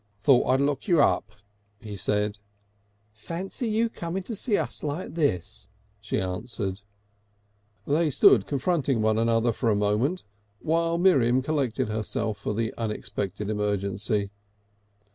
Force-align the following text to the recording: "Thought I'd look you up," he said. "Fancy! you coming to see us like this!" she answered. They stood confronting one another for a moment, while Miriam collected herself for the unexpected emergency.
"Thought 0.17 0.47
I'd 0.49 0.61
look 0.61 0.87
you 0.87 0.99
up," 0.99 1.31
he 1.79 1.95
said. 1.95 2.39
"Fancy! 3.13 3.69
you 3.69 3.87
coming 3.87 4.23
to 4.23 4.35
see 4.35 4.57
us 4.57 4.81
like 4.81 5.13
this!" 5.13 5.67
she 5.99 6.19
answered. 6.19 6.81
They 7.85 8.09
stood 8.09 8.47
confronting 8.47 9.03
one 9.03 9.19
another 9.19 9.53
for 9.53 9.69
a 9.69 9.75
moment, 9.75 10.23
while 10.57 10.97
Miriam 10.97 11.43
collected 11.43 11.89
herself 11.89 12.39
for 12.39 12.55
the 12.55 12.73
unexpected 12.79 13.47
emergency. 13.47 14.31